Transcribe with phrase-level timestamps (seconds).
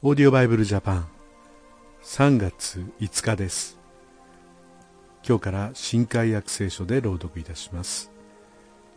[0.00, 1.08] オーディオバイブルジャパン。
[2.04, 3.80] 3月5日です。
[5.26, 8.12] 今日から新海約聖書で朗読いたします。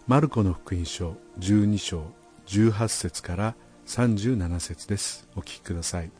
[0.06, 2.04] マルコの福音書12章
[2.46, 3.56] 18節から
[3.88, 5.28] 37節です。
[5.36, 6.12] お聞きください。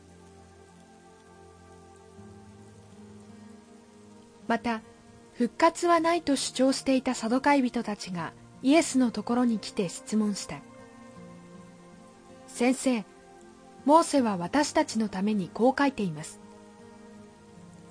[4.48, 4.82] また
[5.34, 8.32] 復活はないと主張していたサドカイ人たちが
[8.64, 10.56] イエスのところに来て質問した。
[12.48, 13.04] 先生
[13.84, 16.40] モーセは私たちのためにこう書いています。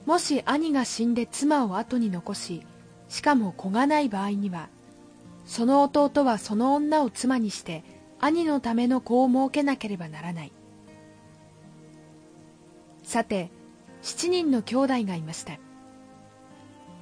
[0.06, 2.66] もし兄が死んで妻を後に残し
[3.08, 4.70] しかも子がない場合には
[5.46, 7.84] その弟はその女を妻にして
[8.20, 10.52] 兄のための子を設けなければならない。
[13.04, 13.52] さて
[14.04, 15.58] 7人の兄弟がいました。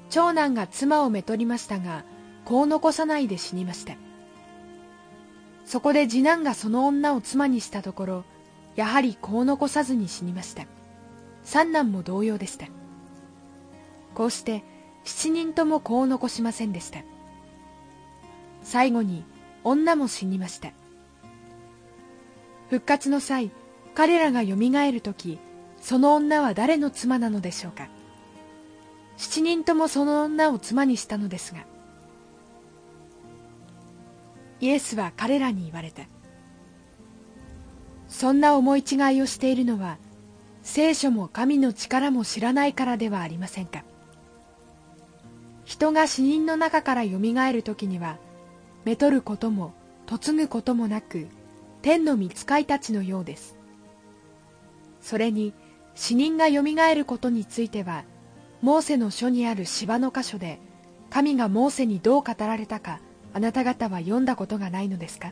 [0.09, 2.03] 長男が妻をめとりましたが
[2.45, 3.93] 子を残さないで死にました。
[5.65, 8.25] そこで次男がその女を妻にしたところ
[8.75, 10.65] やはり子を残さずに死にました。
[11.43, 12.67] 三男も同様でした。
[14.13, 14.63] こうして
[15.05, 16.99] 7人とも子を残しませんでした。
[18.61, 19.23] 最後に
[19.63, 20.71] 女も死にました。
[22.69, 23.51] 復活の際
[23.95, 25.39] 彼らがよみがえる時
[25.81, 27.89] その女は誰の妻なのでしょうか。
[29.17, 31.65] 7人ともその女を妻にしたのですが
[34.61, 36.03] イエスは彼らに言われた。
[38.09, 39.97] そんな思い違いをしているのは
[40.63, 43.83] 聖書も神の力も知らないからではありませんか。
[45.63, 48.17] 人が死人の中からよみがえる時には
[48.85, 49.73] めとることも
[50.09, 51.27] 嫁ぐこともなく
[51.83, 53.55] 天の御使いたちのようです。
[54.99, 55.53] それに
[55.93, 58.03] 死人がよみがえることについては
[58.61, 60.59] モーセの書にある芝の箇所で
[61.09, 62.99] 神がモーセにどう語られたか
[63.33, 65.31] あなた方は読んだことがないのですか。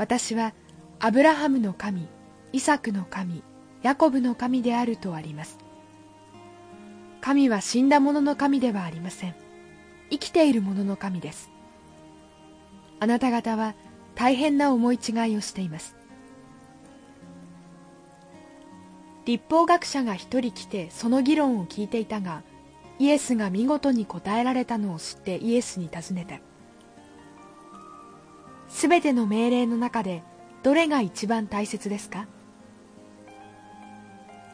[0.00, 0.54] 私は
[0.98, 2.08] アブラハムの神
[2.54, 3.42] イサクの神
[3.82, 5.58] ヤコブの神であるとあります。
[7.20, 9.34] 神は死んだ者の神ではありません。
[10.08, 11.50] 生きている者の神です。
[12.98, 13.74] あなた方は
[14.14, 15.94] 大変な思い違いをしています。
[19.26, 22.42] 立法学者が一人来てその議論を聞いていたが
[22.98, 26.49] イエスが見事に答えられたのを知ってイエスに尋ねた。
[28.70, 30.22] すべての命令の中で
[30.62, 32.26] どれが一番大切ですか？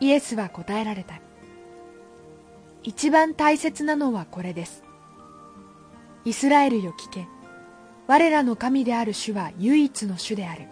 [0.01, 1.21] イエスは答えられた。
[2.83, 4.83] 一番大切なのはこれです。
[6.25, 7.29] イスラエルよ聞け。
[8.09, 10.67] 我らの神である主は唯一の主である。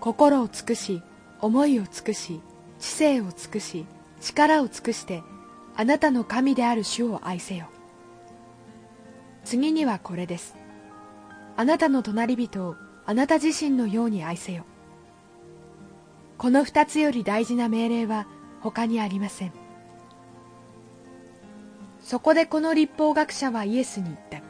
[0.00, 1.02] 心を尽くし
[1.40, 2.40] 思いを尽くし
[2.78, 3.86] 知性を尽くし
[4.20, 5.22] 力を尽くして
[5.76, 7.66] あなたの神である主を愛せよ。
[9.44, 10.56] 次にはこれです。
[11.58, 14.64] あなたの隣人をあなた自身のように愛せよ。
[16.36, 18.28] この二つより大事な命令は
[18.60, 19.52] 他にありません。
[22.00, 24.40] そこでこの立法学者はイエスに言った。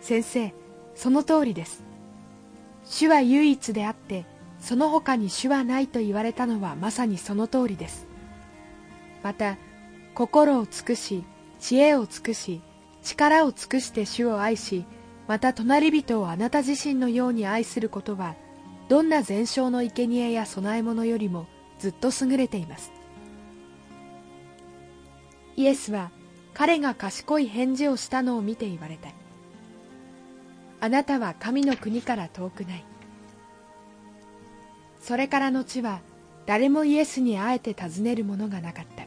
[0.00, 0.52] 先生
[0.96, 1.84] その通りです。
[2.84, 4.26] 主は唯一であって
[4.58, 8.08] その他に主はないと言われたのはまさにその通りです。
[9.22, 9.58] また
[10.12, 11.24] 心を尽くし
[11.60, 12.62] 知恵を尽くし
[13.04, 14.86] 力を尽くして主を愛し
[15.26, 18.34] また隣人をあなた自身のように愛することは
[18.88, 21.46] どんな全焼の生贄や供え物よりも
[21.78, 22.92] ずっと優れています。
[25.56, 26.10] イエスは
[26.52, 29.10] 彼が賢い返事をしたのを見て言われた
[30.80, 32.84] あなたは神の国から遠くない。
[35.00, 36.00] それから後は
[36.46, 39.04] 誰もイエスにあえて尋ねるものがなかった。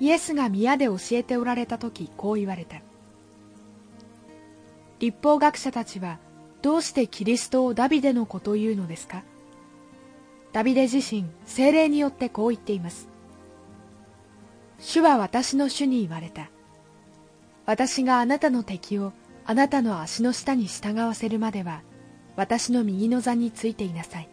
[0.00, 2.80] イエスが宮で教えておられた時こう言われた。
[5.02, 6.20] 立法学者たちは
[6.62, 9.24] どうしてキリストをダビデの子というのですか？
[10.52, 13.08] ダビデ自身精霊によってこう言っています。
[14.78, 16.50] 主は私の主に言われた。
[17.66, 19.12] 私があなたの敵を
[19.44, 21.82] あなたの足の下に従わせるまでは
[22.36, 24.28] 私の右の座についていなさい。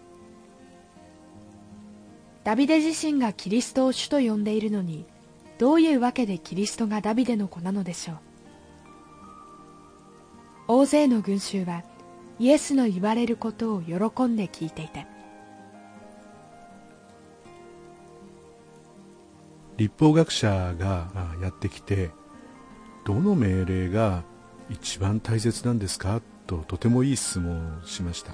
[2.44, 5.08] ダビデ自身がキリストを主と呼んでいるのに
[5.58, 8.18] どういうわけでキリストがダビデの子なのでしょう？
[10.72, 11.82] 大勢の群衆は
[12.38, 13.96] イエスの言われることを喜
[14.26, 15.04] んで聞いていた
[19.78, 21.08] 立法学者が
[21.42, 22.12] やってきて
[23.04, 24.22] どの命令が
[24.70, 28.34] 一番大切なんですかととてもいい質問をしました。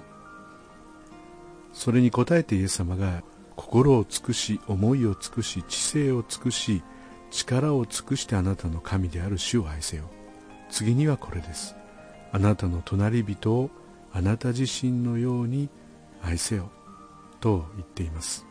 [1.71, 3.23] それに答えてイエス様が
[3.55, 6.83] 心を尽くし思いを尽くし知性を尽くし
[7.31, 10.03] 力を尽くしてあなたの神である主を愛せよ。
[10.69, 11.75] 次にはこれです。
[12.35, 13.69] あなたの隣人を
[14.11, 15.69] あなた自身のように
[16.21, 16.69] 愛せよ
[17.39, 18.45] と言っています。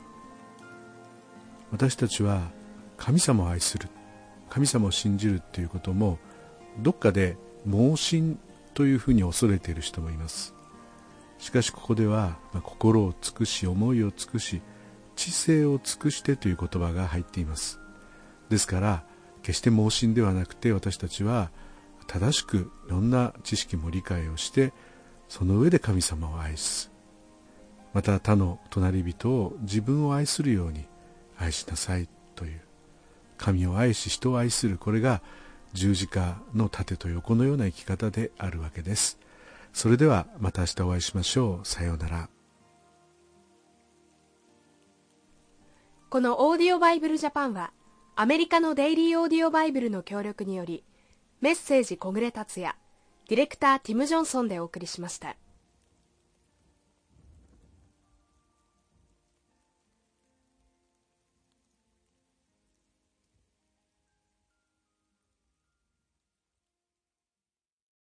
[1.71, 2.51] 私たちは
[2.97, 3.91] 神様を愛する
[4.49, 6.19] 神様を信じるっていうことも
[6.79, 7.37] どっかで
[7.67, 8.39] 盲信
[8.73, 10.55] というふうに恐れている人もいます。
[11.37, 14.63] しかしここでは、まあ、心を尽くし思いを尽くし
[15.15, 17.79] 知性を尽くしてという言葉が入っています。
[18.49, 19.05] ですから
[19.43, 21.51] 決して盲信ではなくて私たちは
[22.07, 24.73] 正しくいろんな知識も理解をして
[25.29, 26.91] その上で神様を愛す
[27.93, 30.87] また他の隣人を自分を愛するように
[31.39, 32.61] 愛しなさいという
[33.39, 35.23] 神を愛し人を愛するこれが
[35.75, 39.19] 十字架の縦と横のような生き方であるわけです。
[39.73, 41.67] それではまた明日お会いしましょう。
[41.67, 42.29] さようなら。
[46.11, 47.73] このオーディオバイブルジャパンは
[48.15, 50.85] アメリカのデイリーオーディオバイブルの協力により
[51.45, 52.75] メッセージ小暮達也
[53.29, 55.37] ディレクターティム・ジョンソンでお送りしました。